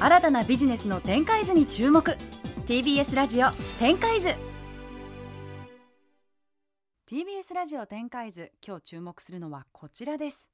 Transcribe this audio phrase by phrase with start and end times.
[0.00, 2.16] 新たなビジネスの展開図に注目。
[2.66, 3.48] TBS ラジオ
[3.80, 4.28] 展開図。
[7.10, 10.52] TBS ラジオ展開図今日注目するのはこちらです。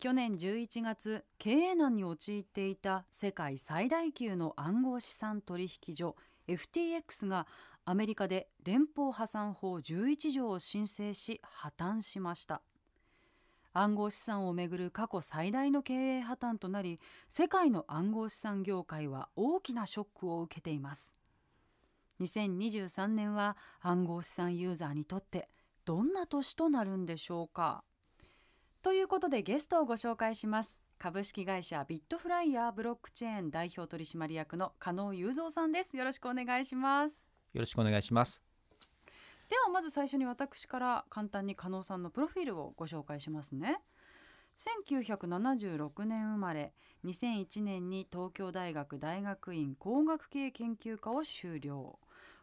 [0.00, 6.16] 去年11月経営難に陥っていた世界最大級の暗号資産取引所
[6.48, 7.46] FTX が
[7.84, 12.62] アメリカで連邦破産法11条を申請し破綻しました。
[13.72, 16.98] 暗号資産をめぐる過去最大の経営破綻となり
[17.28, 21.16] 世界の暗号資産業界は大きなショックを受けています。
[22.20, 25.48] 2023年は暗号資産ユーザーにとって
[25.84, 27.84] どんな年となるんでしょうか。
[28.82, 30.80] ということでゲストをご紹介します。
[30.98, 35.96] 株式会社ビットフライヤーブロックチェーン代表取締役の加納雄三さんです。
[35.96, 37.24] よろしくお願いします。
[37.54, 38.49] よろしくお願いします。
[39.50, 43.80] ではまず最初に私から簡単に加納さんのプロフィールをご紹介しますね。
[44.56, 46.72] 1976年生まれ
[47.04, 51.98] 2001年に東京大学大学院工学系研究科を修了。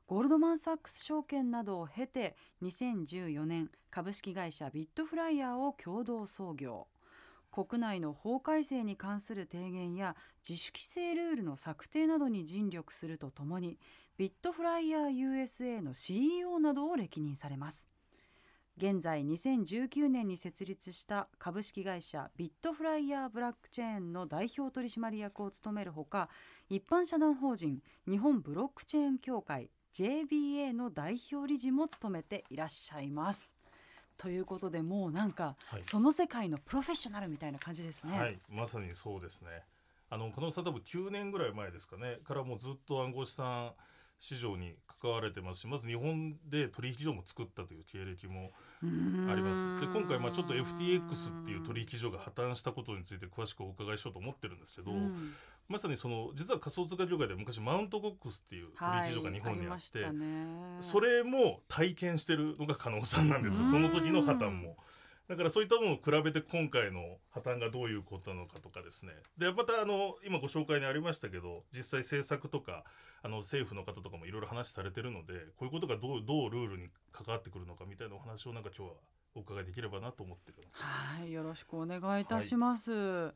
[0.06, 6.88] ゴールドマン・サックス証券などを経て2014年株式会社ビットフライヤーを共同創業。
[7.52, 10.16] 国内の法改正に関する提言や
[10.48, 13.80] 自主規制ルールの策定などに尽力するとともに
[14.18, 17.88] ビットフライヤー USA の CEO などを歴任されます。
[18.78, 26.30] 現在2019年に設立した株式会社ビットフライヤーブラックチェーンの代表取締役を務めるほか
[26.70, 33.57] 一般社団法人日本ブロックチェーン協会 JBA の代表理事も務めていらっしゃいます。
[34.18, 38.20] ということでもうなんか、はい、その世界のプロフェッショナルみたいな感じですね。
[38.20, 39.50] はい、まさにそうですね。
[40.10, 42.20] あの加納さん多分9年ぐらい前ですかね。
[42.24, 43.74] からもうずっと暗号資産
[44.20, 48.52] 市場に関われてますしまず日本で取引所も作ったという経歴も
[48.82, 49.80] あります。
[49.80, 54.92] で今回まあちょっと FTX っていう取引所が破綻したことについて詳しくお伺いしようと思ってるんですけど、
[55.68, 60.14] まさにその実は仮想通貨業界で昔マウントゴックスっていう取引所が日本にあって、はい
[60.80, 63.66] それも体験してるのが加納さんなんですよ。
[63.66, 64.78] その時の破綻も。
[65.28, 69.12] だからそういったものを比べて今回の破綻がどういうことなのかとかですね。
[69.38, 72.86] でまたあの今ご紹介にありましたけど実際政策とか
[73.22, 78.96] あの政府の方とかもいろいろ話されてるのでこういうことがどうどうルールに関わってくるのかみたいなお話をなんか今日は
[79.36, 82.92] お伺いできればなと思ってるはいよろしくお願いいたします。
[82.94, 83.34] はい、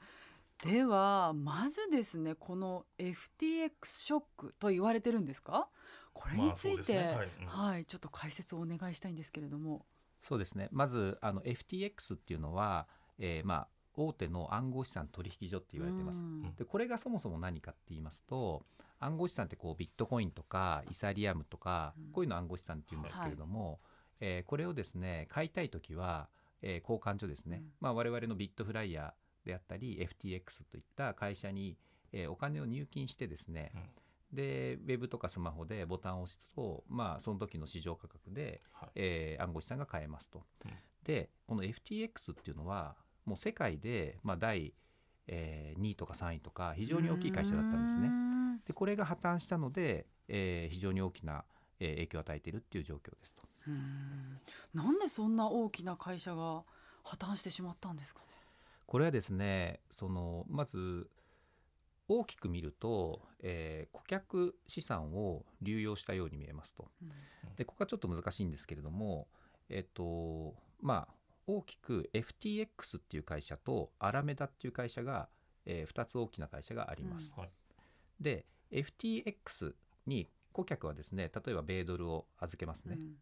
[0.63, 5.67] ではまずですねこの FTX ショックと言われてるんですか？
[6.13, 7.15] これについて、まあね。
[7.15, 7.29] はい。
[7.41, 9.85] うん、はい、ちょっと解説をお願いしたいんですけれども。
[10.21, 10.69] そうですね。
[10.71, 16.19] まずあの FTX っていうのは、えー、まあ大手の暗号資産取引所って言われてます。
[16.57, 18.63] でこれがそもそも何かって言いますと
[18.99, 23.79] 暗号資産ってこうビットコインとかイサリアムとか、こういうの暗号資産っていうんですけれども、はい、
[24.21, 26.29] えー、これをですね買いたい時は、
[26.61, 29.11] えー、交換所ですね、うん、まあ、我々のビットフライヤー
[29.45, 31.77] であったり FTX といった会社に、
[32.11, 33.81] えー、お金を入金してですね、うん
[34.33, 40.43] でウェブとかスマホでボタンを押すと、まあ、その時の市場価格で、はい、えー、暗号資産が買えますと。
[40.65, 40.71] うん、
[41.03, 44.73] でこの FTX っていうのはもう世界で、まあ、第、
[45.27, 48.09] えー、2位とか3位とか非常に大きい会社だったんですね。
[48.65, 51.43] でこれが破綻したので、えー、非常に大きな、
[51.79, 53.43] えー、影響を与えているっていう状況ですと。
[54.73, 56.63] なんでそんな大きな会社が
[57.03, 58.27] 破綻してしまったんですかね？
[58.91, 61.09] これはですねそのまず
[62.09, 66.91] 大きく見ると、えー、顧客資産を流用したように見えますと。
[67.01, 69.29] うん、でここはちょっと難しいんですけれども、
[69.69, 71.13] えっ、とまあ、
[71.47, 75.29] 大きく FTX っていう会社とアラメダっていう会社が、
[75.65, 77.33] えー、2つ大きな会社があります。
[77.37, 77.45] うん、
[78.19, 79.73] で FTX
[80.05, 82.97] に顧客はですね例えば米ドルを預けますね。
[82.97, 83.15] うん、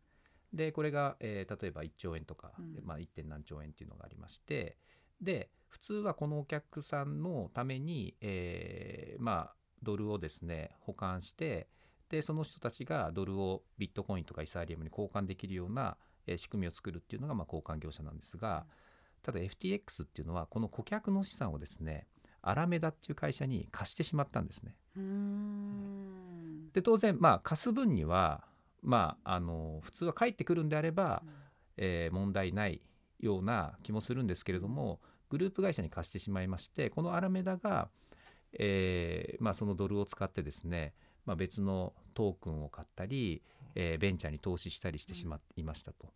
[0.52, 3.06] でこれが、えー、例えば1兆円とか、まあ、1.
[3.10, 4.76] 点何兆円っていうのがありまして
[5.22, 11.68] で普通はこのお客さんのために、えー、まあドルをですね保管して
[12.10, 15.96] でその人たちがドルをビットコインとかイサリアムに交換できるような、
[16.28, 18.66] えー、仕組みを作るっていうのがまあ交換業者なんですが、
[19.22, 22.08] ただ FTX っていうのはこの顧客の資産をですね
[22.42, 24.76] アラメダっていう会社に貸してしまったんですね。
[26.74, 28.44] で当然まあ貸す分には
[28.82, 31.24] まああの普通は返ってくるんであれば、
[31.78, 32.82] えー、問題ない
[33.20, 35.00] ような気もするんですけれども
[35.30, 37.90] グループ会社に貸してしまいましてこのアラメダが、
[38.54, 40.94] えーまあ、そのドルを使ってですね、
[41.26, 43.44] まあ、別のトークンを買ったり、
[43.76, 46.12] えー、ベンチャーに投資したりしてしまいましたと。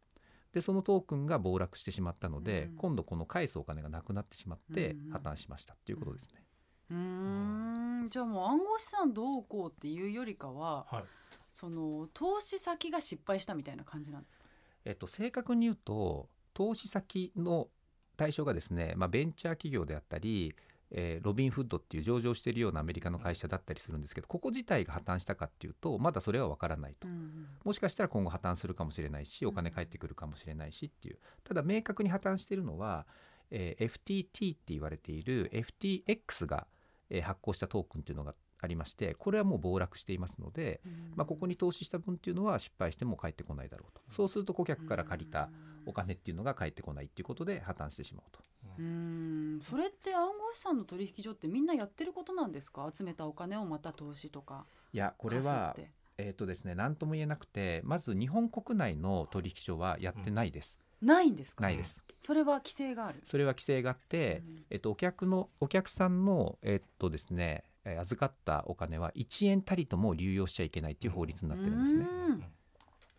[0.51, 6.43] でそのトークンが暴落してしまったので、うん、今度この返すお金がなくなってしまって破綻しましたっていうことですね。
[6.91, 8.09] うん、うん。
[8.09, 11.03] じゃあもう暗号資産どうこうっていうよりかは、はい、
[11.51, 14.45] その投資先が失敗したみたいな感じなんですか？
[14.85, 17.69] えっと、正確に言うと投資先の
[18.17, 20.53] 対象がですね、まあ、ベンチャー企業であったり、
[20.91, 27.07] えーロビンフッドっていう上場しているようなアメリカの会社だったりするんですけどここ自体が破綻したかっていうとまだそれは分からないと。
[27.07, 31.17] うんもしかしたら今後破綻するかもしれないしお金返ってくるかもしれないしっていう。
[31.43, 33.07] ただ明確に破綻しているのは、
[33.49, 36.67] えー FTT って言われている FTX が、
[37.09, 41.13] えー発行したトークンっていうのがありましてこれはもう暴落していますので、うん。
[41.15, 44.01] まあ、ここに投資した分っていうのは失敗しても返ってこないだろうと。
[44.11, 45.49] そうすると顧客から借りた
[45.85, 48.39] お金っていうのが返ってこないっていうことで破綻してしまうと。
[48.79, 49.59] うん。
[49.61, 52.89] それって暗号資産の取引所ってみんなやってることなんですか？
[52.93, 55.75] 集めたお金をまた投資とかいやこれは
[56.17, 61.63] えーとですね、何とも言えなくてまず日本国内の取引所はやってないです、ないんですか？
[61.63, 62.03] ないです。
[62.21, 63.21] それは規制がある。
[63.25, 64.65] それは規制があって、うん。
[64.69, 72.05] えっと、お客のお客さんの、えっとですね、えー預かったお金は1円たりとも流用しちゃいけないっていう法律になってるんですね。
[72.09, 72.43] うん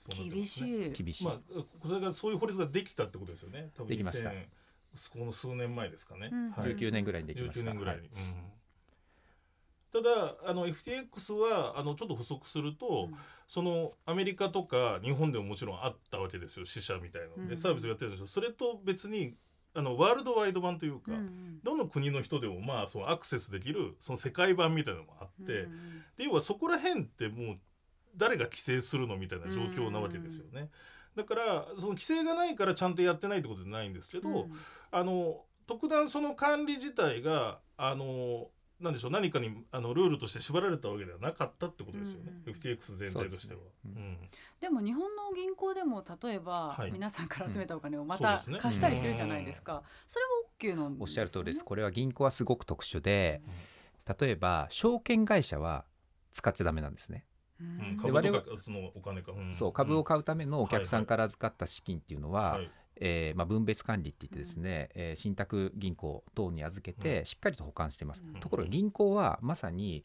[0.08, 0.94] 厳ますね。
[0.94, 1.04] しい。
[1.04, 1.40] 厳しい、まあ、
[1.86, 3.70] それがそういう法律ができたってことですよね。
[3.74, 4.30] 多分できました。
[4.30, 4.46] 2000
[5.12, 6.30] この数年前ですかね。
[6.32, 6.50] うん。
[6.52, 6.76] はい。
[6.76, 7.60] 19年ぐらいにできました。
[7.60, 8.02] 19年ぐらいに。
[8.02, 8.08] はい。
[8.08, 8.44] うん。
[9.92, 13.16] ただあの FTX はあのちょっと補足すると、うん。
[13.46, 16.66] そのアメリカとか日本でももちろんあったわけですよ。
[16.66, 18.26] 死者みたいなので、うんサービスをやってるんですよ。
[18.26, 19.34] それと別に
[19.74, 21.60] あのワールドワイド版というか、うん。
[21.62, 26.02] どの国の人でもまあそのアクセスできるその世界版みたいなのもあって、うん。
[26.16, 27.58] で要はそこら辺ってもう
[28.16, 30.70] 誰が規制するのみたいな状況なわけですよね。
[31.16, 34.52] だからその規制がないからちゃんとやってないってことじゃないんですけど、うん。
[34.90, 38.48] あの特段その管理自体があの
[38.80, 42.52] なんでしょう何かにあのルールとして縛られたわけではなかったってことですよね、うん。
[42.52, 43.60] うん FTX 全体としては。
[43.60, 43.92] ですね。
[43.96, 44.18] うん。
[44.60, 46.90] でも日本の銀行でも例えば、はい。
[46.90, 48.58] 皆さんから集めたお金をまたね。
[48.58, 50.24] 貸したりしてるじゃないですか、それ
[50.70, 50.98] は OK なんですよね。
[51.00, 51.64] おっしゃる通りです。
[51.64, 53.42] これは銀行はすごく特殊で、
[54.20, 55.84] 例えば証券会社は
[56.32, 57.24] 使っちゃダメなんですね。
[57.60, 57.92] ううん。
[57.94, 59.54] ん株とかそのお金か、うん。
[59.54, 68.40] そう株を買うためのお客さんから預かった資金っていうのは、はいえーまあ、分別管理って言ってですね、えー信託銀行等に預けてしっかりと保管してます、うん。
[68.40, 70.04] ところが銀行はまさに、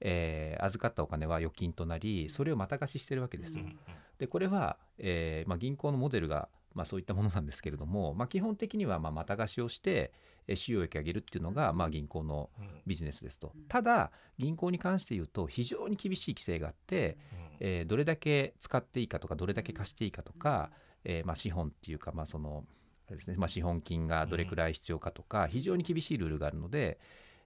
[0.00, 3.78] えー預かったお金は預金となりそれをまた貸ししてるわけですよ、うん。
[4.18, 10.12] でこれは、えーまあ、銀行のモデルが、まあ、そういったものなんですけれども、まあ、基本的にはまあまた貸しをして、
[10.46, 12.68] えー収益を上げるっていうのが、まあ、銀行のうん。
[12.86, 13.52] ビジネスですと。
[13.54, 13.62] うん。
[13.64, 17.56] ただ銀行に関して言うと非常に厳しい規制があって、うん。
[17.60, 20.70] えーどれだけ使っていいかとかどれだけ貸していいかとか、
[21.04, 22.64] えーまあ、資本っていうか、まあその
[23.06, 26.98] あれですねまあ、資本金がどれくらい必要かとか、非常に厳しいルールがあるので、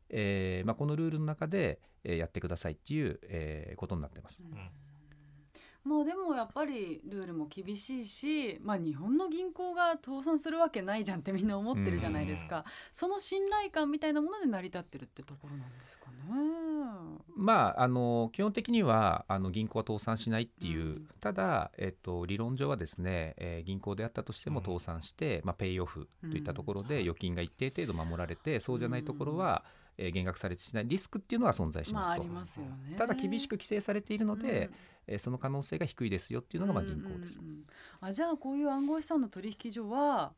[0.08, 4.42] えーまあ、このルールの中で、えーやってくださいっていう、えーことになってます。
[4.42, 4.70] うん
[5.84, 16.12] まあでもやっぱりルールも厳しいし、まあ、日本の銀行が倒産するわけないじゃんってみんな思ってるじゃないですか、その信頼感みたいなもので成り立ってるってところなんですかね。
[17.36, 21.08] まあ、あの基本的にはあの銀行は倒産しないっていう、うん。
[21.20, 24.64] ただ、えっと、理論上はですね、えー銀行であったとしてもうん。
[24.64, 27.02] 倒産して、まあ、ペイオフといったところでうん。
[27.02, 29.64] 預金が一定程度守られて、そうじゃないところは、
[29.98, 32.94] えー減額されてしないリスクっていうのは存在しますと、まあありますよね。
[32.96, 34.74] ただ厳しく規制されているので、うん
[35.08, 37.38] えーその可能性が低いですよっていうのがまあ銀行です。
[37.38, 37.62] うんうんうん
[38.00, 40.32] あじゃあこういう暗号資産の取引所は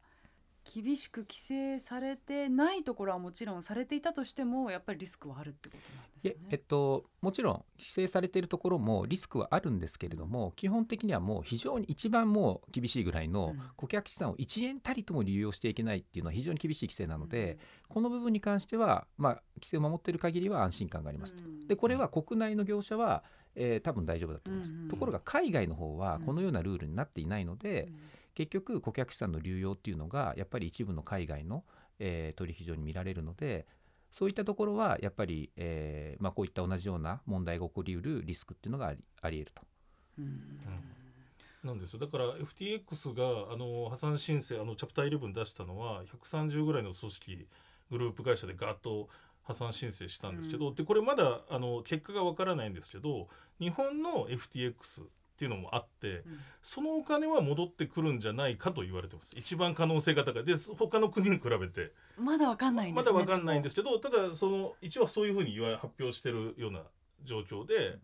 [0.65, 6.59] 厳しく規制されてないところはもちろんされていたとしてもやっぱりリスクはあるってことなんですいええっね。
[6.59, 13.61] と、もちろん規制されているところもリスクはあるんですけれども基本的にはもう非常に一番もう厳しいぐらいのうん。
[13.77, 17.59] 顧客資産を1円たりとも流用していけないっていうのは非常に厳しい規制なので、
[17.89, 21.35] この部分に関しては、まあ、規制を守っている限りは安心感があります。
[21.35, 21.43] と。
[21.43, 24.89] うんでこれは国内の業者は、えー多分大丈夫だと思います、うんうん。
[24.89, 26.23] ところが海外の方はうん。
[26.23, 28.01] このようなルールになっていないので、うん
[28.41, 31.63] 結局顧客資産の流用っていうのがやっぱり一部の海外の、
[31.99, 33.67] えー取引所に見られるので
[34.11, 39.63] そういったところはやっぱり、えーまあ、こういった同じような問題が起こりうるリスクっていうのがありあり得ると。
[40.19, 40.41] うん。
[41.63, 41.99] なんですよ。
[41.99, 47.47] だから FTX があの破産申請あのチャプター11出したのは130ぐらいの組織
[47.91, 49.11] グループ会社でガーッと
[49.43, 50.75] 破産申請したんですけど、うん。
[50.75, 53.29] でこれまだあの結果がわからないんですけど
[53.61, 55.03] 日本の FTX
[55.41, 56.23] っていうのもあってうん。
[56.63, 59.35] そのお金は戻ってくるんじゃないかと言われてます。
[59.35, 60.45] 一番可能性が高い。
[60.45, 61.93] で他の国に比べて。
[62.19, 63.19] まだわかんないんでますだね。
[63.21, 66.83] わかんないんですすけどただその一応そういうふうに言わ発表してるような
[67.23, 67.99] 状況で。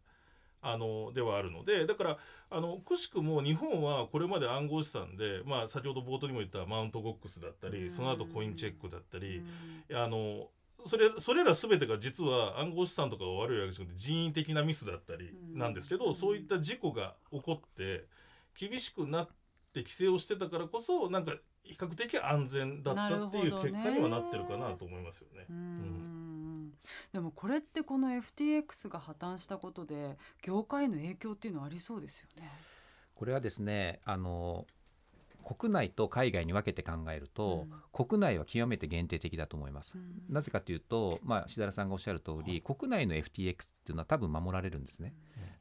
[0.62, 2.18] あのではあるのでだから
[2.50, 7.74] あのくしくも日本はこれまで暗号資産で、まあ、先ほど冒頭にも言ったマウントゴックスだったうん。
[7.74, 9.42] りその後コインチェックだったり
[9.90, 9.96] うん。
[9.96, 10.48] あの
[10.86, 16.00] それそれら全てが実は暗号資産とかが悪いわけじゃなくて人為的なミスだったりなんですけうん。
[16.00, 18.06] どそういった事故が起こって
[18.58, 19.26] 厳しくなっ
[19.72, 25.46] て規制をしてたからこそなんか比較的安全だったっていう結果にはなってるかなと思いますよね。
[25.50, 26.72] うん。
[27.12, 32.50] でもこれってこの FTX が破綻したことで業界への影響っていうのはありそうですよね。
[33.14, 34.66] これはですねあの
[35.46, 39.96] 国内と海外に分けて考えると、国内は極めて限定的だと思います。
[40.28, 43.26] なぜかというと、まあ、志田さんがおっしゃる通り、国内の FTX っ
[43.84, 45.14] ていうのは多分守られるんですね。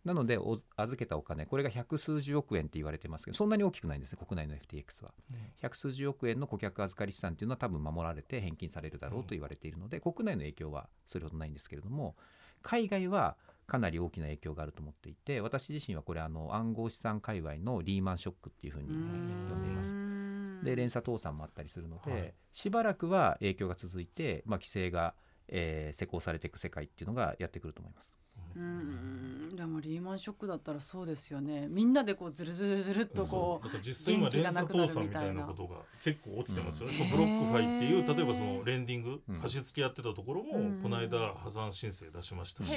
[0.04, 5.12] なのでお預けたお金これが百数十億円って言われてますけどそんなに大きくないんですね国内の FTX は、
[5.58, 12.16] 百数十億円の顧客預かり資産っていうのは多分守られて返金されるだろうと言われているので、国内の影響はそれほどないんですけれども
[12.62, 13.36] 海外は
[13.68, 20.16] かなり大きな影響があると思っていて私自身はこれあの暗号資産界隈のリーマンショックっていうふうに呼んでいます。
[20.64, 25.14] で連鎖倒産もあったりするので、はい、しばらくは影響が続いて、まあ、規制が、
[25.48, 28.16] えー、施行されていく世界っていうのがやってくると思います。
[28.56, 29.56] うん。
[29.56, 31.68] でもリーマンショックだったらそうですよね。
[31.70, 42.76] みんなでこうずるずるずるっとこう実際今連鎖倒産みたいなことが結構起きてますよね、うん、ブロックファイっていう例えばそのレンディング、貸し付けやってたところも、この間破産申請出しましたし、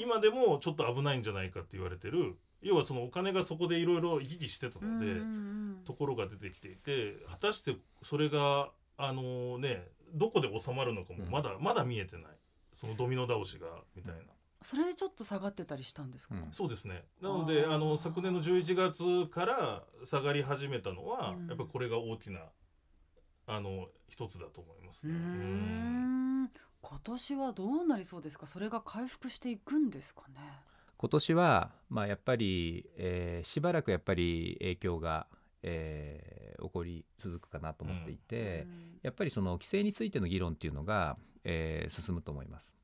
[0.00, 2.36] 今でもちょっと危ないんじゃないかって言われてる。
[2.62, 5.22] 要はそのお金がそこでいろいろ行き来してたので、
[5.86, 12.24] ところが出てきていて果たしてそれがあのねどこで収まるのかもまだ、まだ見えてない。
[12.72, 13.66] そのドミノ倒しが
[13.96, 14.20] みたいな。
[14.62, 17.04] それでちょっと下がってたりしたんですか、うん、そうですね。
[17.22, 22.40] なのであの昨年の11月から下がり始めたのは、うん、やっぱりこれが大きな
[23.46, 25.14] あの一つだと思いますね。
[26.82, 28.46] うん今年はどうなりそうですか？
[28.46, 30.40] それが回復していくんですかね？
[30.96, 35.26] 今年は、まあ、やっぱり、えー、しばらくやっぱり影響が、
[35.62, 42.74] えー、起こり続くかなと思っていて、うん、やっぱりその規制についての議論っていうのが、えー、進むと思います。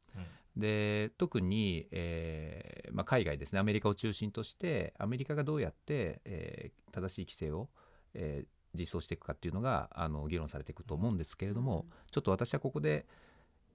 [0.56, 3.58] で特に、えーまあ、海外ですね。
[3.58, 7.68] アメリカを中心としてアメリカがどうやって、えー、正しい規制を、
[8.14, 13.06] えー、実装していくかっていうのがあの議論されていくと思うんですけれども、うん、ちょっと私はここで、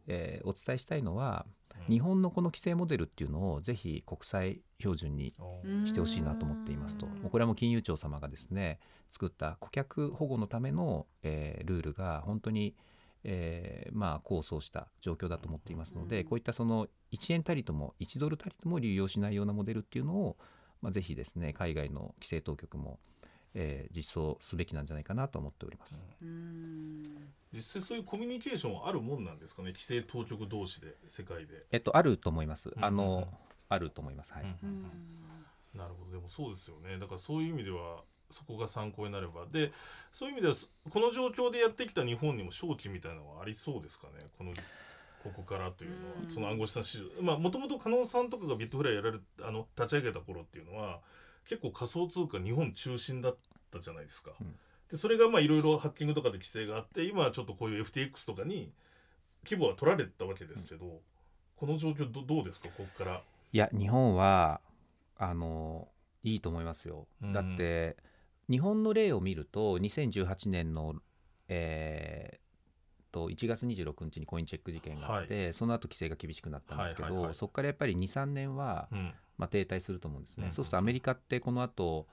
[0.07, 1.45] えー、お伝えしたいのは、
[1.89, 5.33] 日本のこの規制モデルっていうのをぜひ国際標準に
[5.85, 7.07] してほしいなと思っていますと。
[7.29, 8.79] これはもう金融庁様がですね
[9.09, 12.75] 作った顧客保護のための、えー、ルールが本当に、
[13.23, 20.37] えー、まあ構想した状況だと思っていますので、こういったその1円たりとも1ドルたりとも流用しないようなモデルっていうのを、
[20.81, 22.99] まあ、ぜひですね海外の規制当局も
[23.53, 26.01] えー、実装すべきなんじゃないかなと思っております。
[27.61, 29.69] 実際そういうコミュニケーションはあるもんなんですかね？
[29.69, 31.65] 規制当局同士で世界で。
[31.71, 32.71] えっとあると思います。
[32.81, 33.27] あの、
[33.69, 34.33] あると思います。
[34.33, 34.43] はい。
[35.77, 36.11] なるほど。
[36.11, 36.97] でもそうですよね。
[36.99, 39.45] だからそういう意味ではそこが参考になれば。
[39.45, 39.71] で
[40.11, 40.55] そういう意味では
[40.89, 44.25] この状況でやってきた日本にも勝機みたいなのはありそうですかね？
[44.37, 44.51] この
[45.23, 47.21] ここからというのは、その暗号資産市場。
[47.21, 50.99] まあもともと加納さんとかがビットフライやられあの立ち上げた頃っていうのは
[51.47, 53.37] 結構仮想通貨日本中心だっ
[53.71, 54.31] たじゃないですか。
[54.41, 54.55] うん、
[54.91, 58.71] でそれがまあいろいろハッキングとかで規制があって今はちょっとこういう FTX とかに
[59.45, 60.91] 規模は取られたわけですけど、うん、
[61.55, 62.67] この状況どどうですか？
[62.77, 63.23] ここから。
[63.53, 64.61] いや日本は
[65.17, 65.87] あの
[66.23, 67.07] いいと思いますよ。
[67.21, 67.97] だって、
[68.49, 70.95] 日本の例を見ると2018年の、
[71.47, 82.07] えー、と1月26日にコインチェック事件があって、はい、その後規制が厳しくなったんですけど、はいはいはい、そこからやっぱり23年は、うん、まあ、停滞すると思うんですね、うん、そうするとアメリカってこの後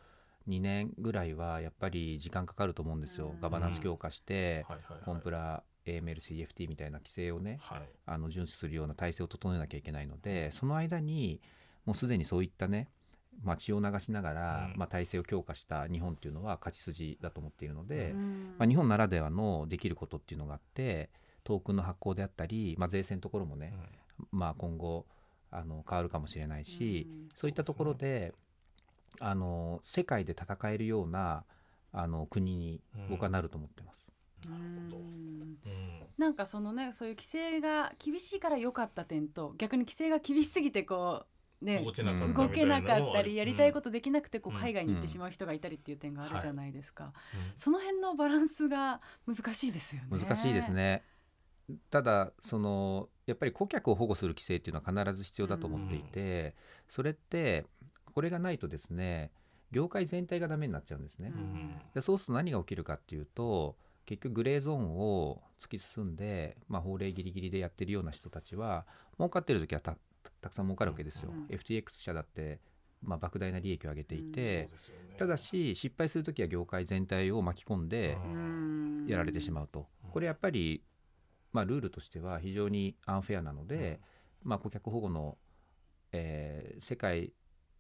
[0.46, 4.64] 2年ぐらいはやっぱり時間かかると思うんですよ、ガバナンス強化して、
[5.04, 11.40] コンプラ AMLCFT みたいな規制をね、はい、あの遵守するような体制を整えなきゃいけないのでその間に
[11.86, 12.88] もうすでにそういったね
[13.42, 18.12] まあ、血を流しながら、まあ、体制を強化した日本っていうのは勝ち筋だと思っているので、
[18.58, 21.10] まあ、日本ならではのできることっていうのがあって
[21.44, 23.72] トークンの発行であったり、まあ、税制のところもね、
[24.32, 25.06] まあ、今後
[25.50, 28.32] あの変わるかもしれないし、うん、そういったところで、ね、
[29.20, 31.44] あの世界で戦えるような
[31.92, 34.06] あの国に僕はなると思ってます。
[34.48, 34.98] なるほど、
[36.16, 41.24] なんかそのねそういう規制が厳しいから良かった点と逆に規制が厳しすぎてこ
[41.60, 42.04] うね、動け
[42.64, 47.12] なかったりやりたいことできなくてこう海外に行ってしまう人がいたりっていう点があるじゃないですか、
[47.56, 50.08] その辺のバランスが難しいですよね。
[50.10, 51.02] 難しいですね。
[51.90, 56.54] ただそのやっぱり顧客を保護する規制っていうのは必ず必要だと思っていて、
[56.88, 57.66] それって
[58.12, 59.30] これがないとですね
[59.70, 61.32] 業界全体がダメになっちゃうんですね。
[61.94, 68.86] でそうすると何が起きるかっていうと結局グレーゾーンを突き進んで、まあ、法令ギリギリでやってるような人たちは
[69.18, 69.96] 儲かってる時はた
[70.48, 71.30] くさん儲かるわけですよ。
[71.30, 72.60] うん、FTX 社だって
[73.00, 78.18] まあ、莫大な利益を上げていて、うんね、ただし失敗する時は業界全体を巻き込んで
[79.08, 80.82] やられてしまうと、これやっぱり
[81.52, 84.00] まあ、ルールとしては非常にアンフェアなので、
[84.44, 85.38] うん、まあ、顧客保護の、
[86.12, 87.32] えー、世界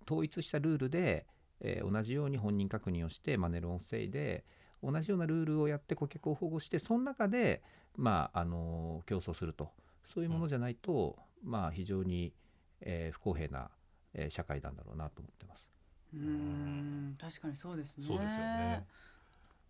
[0.08, 1.26] 統一したルールで、
[1.60, 4.44] えー、同じように本人確認をしてマネロンを防いで
[4.82, 7.62] 同じようなルールをやって顧客を保護してその中で、
[7.96, 9.72] まああの競争すると
[10.12, 12.32] そういうものじゃないと、うん、まあ、非常に、
[12.80, 13.70] えー、不公平な、
[14.14, 15.68] えー、社会なんだろうなと思ってます。
[16.14, 18.06] うん確かにそうですね。
[18.06, 18.86] そうですよね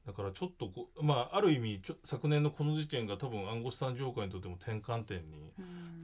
[0.07, 5.52] だからちょっとこまあある意味昨年のこの事件が多分暗号資産業界にとっても転換点に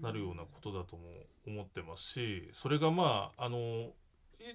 [0.02, 1.04] なるようなことだとも
[1.46, 3.92] 思ってますしそれがまああの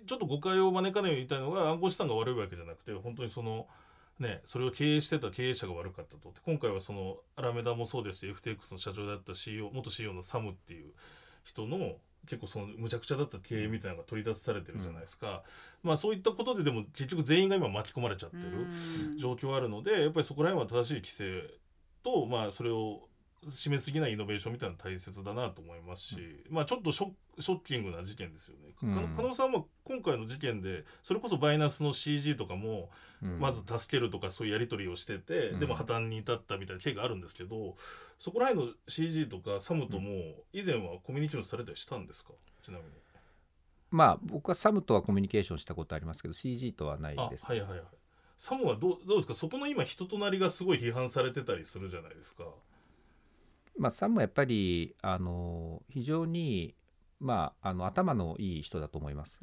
[0.05, 3.67] ちょっと誤解を招かないように言いたいのが暗号資産が悪いわけじゃなくて本当にその
[4.19, 6.34] ねそれを経営してた経営者が悪かったと。
[6.46, 10.91] 今回はそのアラメダもそうですし FTX の社長だった CEO 元 CEO のサムっていう
[11.43, 11.96] 人の
[12.27, 15.43] 結構そのむちゃくちゃだった経営みたいなのが取り出されてるじゃないですか、
[15.84, 21.50] うん、まあそういったことででも結局全員が今巻き込まれちゃってる状況あるのでやっぱりそこら辺は正しい規制
[22.03, 23.08] とまあそれを
[23.48, 26.15] 締めすぎないイノベーションみたいなの大切だなと思いますし、
[26.50, 28.74] うん、まあちょっとショショッキングな事件ですよね。
[28.84, 32.89] うん、加納さんも今回の事件でそれこそバイナスの CG とかも
[33.39, 37.75] まず助けるとかそういうやり取りをしてて、うん、でも破綻に至ったみたいな経緯があるんですけど
[38.19, 40.12] そこら辺の CG とかサムとも
[40.51, 42.31] 以前はコミュニケーションされたりしたんですか？
[42.62, 42.89] ちなみに。
[43.91, 47.81] まあ僕はサムとはコミュニケーションしたことありますけど CG とはないです、ね、はいはいはい。
[48.38, 49.34] サムはどうどうですか？
[49.34, 52.43] そこの今人となりがすごい批判されてたりするじゃないですか。
[53.79, 56.75] まあ、サムはやっぱりあの非常に、
[57.19, 59.41] まあ、あの頭のいい人だと思います。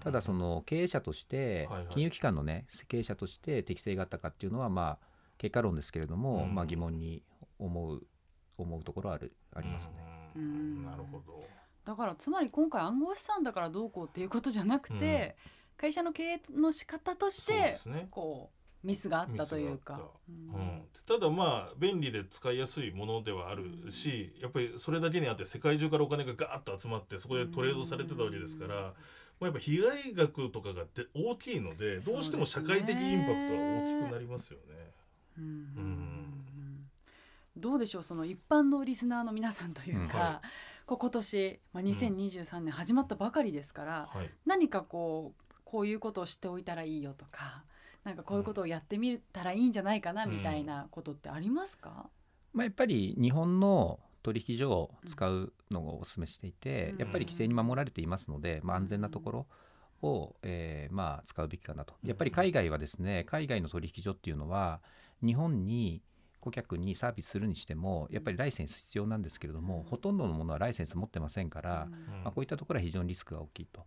[0.00, 5.06] ただその経営者として、金融機関のね経営者として適性があったかっていうのはまあ
[5.38, 7.22] 結果論ですけれども、まあ、疑問に
[7.58, 8.06] 思う
[8.58, 10.42] 思うところはあるありますね。
[10.84, 11.44] なるほど。
[11.84, 15.36] だからつまり今回暗号資産だからどうこうっていうことじゃなくて、
[15.76, 18.55] 会社の経営の仕方として、ね、こう
[18.86, 28.82] ミスがあったというか、うん、ただまあ便利で使いやすいものではあるし、やっぱりそれだけにあって世界中からお金がガーッと集まってそこでトレードされてたわけですから、ま
[29.42, 30.84] あ、やっぱ被害額とかが
[31.16, 34.86] 大きいのでどうしても社会的インパクトは大きくなりますよね。
[37.56, 40.20] どうでしょうその一般のリスナーの皆さんというか、うん。
[40.20, 40.40] は
[40.94, 47.64] い、今年、まあ、2023年始まったばかりですから、うんはい、何かこうこういうことをしておいたらいいよとか
[48.06, 52.08] なんかこういうことをやってみたらいいんじゃないかなみたいなことってありますか、
[52.52, 59.46] まあ、やっぱり日本の取引所を使うのをお勧めしていて、やっぱり規制に守られていますので、まあ、安全なところ
[60.02, 61.94] を、えー、まあ使うべきかなと。
[62.04, 64.80] やっぱり海外はですね海外の取引所っていうのは
[65.20, 66.00] 日本に
[66.38, 71.88] 顧客にサービスするにしてもやっぱりライセンス必要なんですけれども、ほとんどのものはライセンス持ってませんから、
[72.22, 73.84] まあ、こういったところは非常にリスクが大きいと。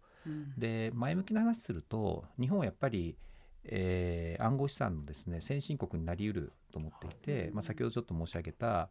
[0.58, 3.17] で前向きな話すると日本はやっぱり
[3.65, 8.89] えー、暗号資産のですね先進国になりうると思っていて、まあ、先ほどちょっと申し上げた、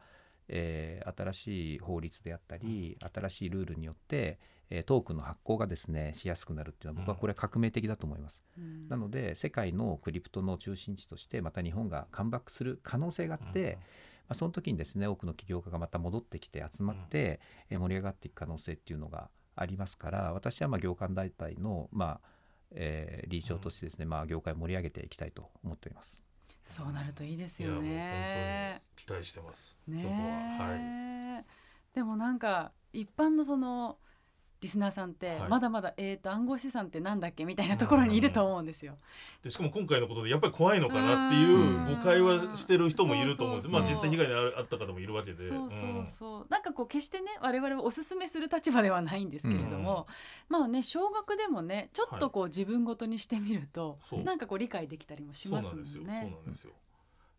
[0.48, 4.38] えー、新しい法律であったり新しいルールによって、
[4.70, 13.78] えー、トークンの発行がですねしやすくなるっていうのは僕はこれ革命的だと思います、うん、なので世界のクリプトの中心地としてまた日本がカムバックする可能性があって、うん、ま
[14.30, 22.37] あ、その時にですね多くの起業家がまた戻ってきて集まって、うん、盛り上がっていく可能性っていうのがありますから私はまあ業界団体のまあ
[22.72, 26.20] えー、理事長としてですね、まあ、業界を盛り上げていきたいと思っております。
[26.62, 28.82] そうなるといいですよね。
[28.94, 29.78] 期待してます。
[29.86, 30.20] ね、そこは。
[30.68, 31.44] はい。
[31.94, 33.98] でもなんか一般のその
[34.60, 38.96] リスナーさんってまだまだ、えー、と暗号資産ってなんだっけみたいなところにいると思うんですよ。
[39.42, 45.46] でしかも今回のことでやっぱり怖いのかなっていう誤解はしてる人もいると思うんですまあ実際被害にあった方もいるわけで。
[45.46, 50.08] そうそうそう、なんかこう決してね我々はおすすめする立場ではないんですけれども、
[50.48, 55.90] まあね少額でもねちょっとこう自分ごとにしてみると、はい、なんかこう理解できたりもしますもんね。
[55.92, 56.72] そうなんですよ。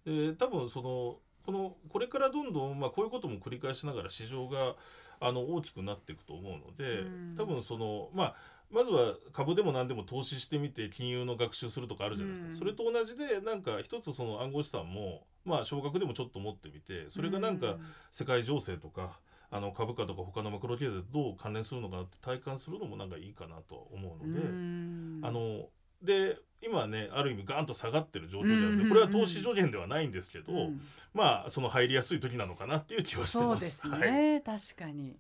[0.06, 4.76] で多分そのこのこれからどんどんまあこういうことも繰り返しながら市場が
[5.20, 7.04] あの大きくなっていくと思うので、
[7.38, 8.36] 多分そのまあ
[8.72, 17.78] まずは株でも何でも投資してみて金融の学習するとかあるじゃないですか、うん、それと同じでなんか一つその暗号資産もまあ少額でもちょっと持ってみてそれがなんか
[18.12, 19.20] 世界情勢とか、
[19.52, 25.66] あの株価とか他のマクロ経済とどう関連するのかなって体感するのもなんかいいかなと思うので、うん、あの
[26.02, 30.82] で今ねある意味ガンと下がってる状況であるので、これは投資助言ではないんですけど、うん、
[31.14, 33.78] まあその入りやすい時なのかなっていう気はしてます。
[33.78, 35.18] そうですね、はい、確かに。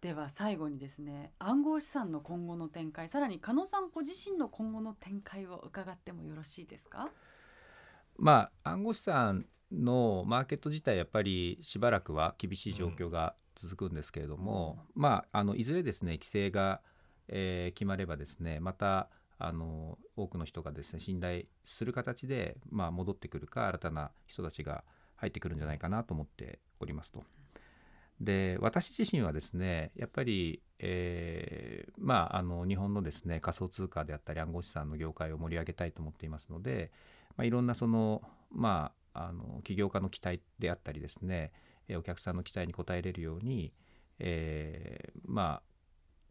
[0.00, 7.10] では最後にですね暗号資産の今後の展開さらに加納さんご自身の今後の展開を伺ってもよろしいですか？
[8.16, 16.80] まあ暗号資産のマーケット自体やっぱりしばらくは厳しい状況が続くんですけれども、うん、まああのいずれですね規制が、
[17.28, 19.10] えー、決まればですねまた
[19.42, 24.84] あの多くの人がですね信頼する形で、まあ、戻ってくるか新たな人たちが
[25.16, 27.24] 入ってくるんじゃないかなと思っておりますと。
[28.20, 36.90] で私自身はですねやっぱり、えー、まああの日本のですね仮想通貨であったり暗号資産の業界を盛り上げたいと思っていますので、
[37.38, 38.20] まあ、いろんなその
[38.52, 41.52] まああの起業家の期待であったりですね
[41.96, 43.72] お客さんの期待に応えれるように、
[44.18, 45.62] えー、ま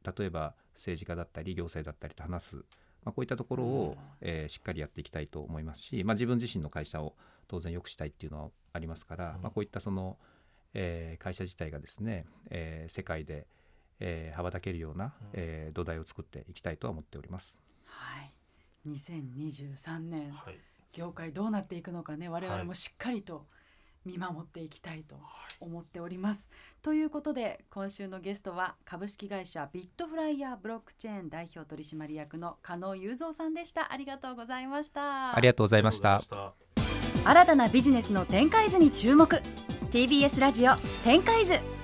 [0.03, 2.65] あ例えば政治家だったり行政だったりと話す
[3.03, 7.15] まあ、こういったところを、えーしっかりやっていきたいと思いますし、まあ、自分自身の会社を
[7.47, 9.41] 当然良くしたいっていうのはありますから、うん。
[9.41, 10.17] まあ、こういったその、
[10.73, 13.47] えー会社自体がですね、えー世界で、
[13.99, 17.57] えー羽ばたけるような、えー土台を作っていきたいとは思っております。
[17.85, 18.33] はい。
[18.87, 20.31] 2023年。
[20.31, 20.59] はい。
[20.93, 23.45] 業界どうなっていくのかね我々はいもしっかりと
[24.05, 25.15] 見守っていきたいと
[25.59, 26.49] 思っております。
[26.81, 33.91] ということで今週のゲストは株式会社ビットフライヤーブロックチェーン代表取締役の加納雄三さんでした。
[33.91, 35.35] ありがとうございました。
[35.35, 36.63] ありがとうございましたありがとうございまし
[37.23, 39.27] た新たなビジネスの展開図に注目
[39.91, 41.78] TBS ラジオ展開図